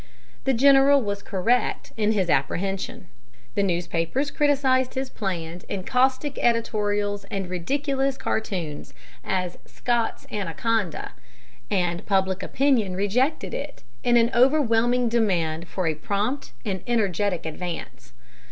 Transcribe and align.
The 0.45 0.53
general 0.55 0.99
was 0.99 1.21
correct 1.21 1.93
in 1.95 2.13
his 2.13 2.27
apprehension. 2.27 3.07
The 3.53 3.61
newspapers 3.61 4.31
criticized 4.31 4.95
his 4.95 5.11
plan 5.11 5.61
in 5.69 5.83
caustic 5.83 6.39
editorials 6.39 7.23
and 7.25 7.47
ridiculous 7.47 8.17
cartoons 8.17 8.95
as 9.23 9.59
"Scott's 9.67 10.25
Anaconda," 10.31 11.11
and 11.69 12.03
public 12.07 12.41
opinion 12.41 12.95
rejected 12.95 13.53
it 13.53 13.83
in 14.03 14.17
an 14.17 14.31
overwhelming 14.33 15.07
demand 15.07 15.67
for 15.67 15.85
a 15.85 15.93
prompt 15.93 16.53
and 16.65 16.81
energetic 16.87 17.45
advance. 17.45 18.13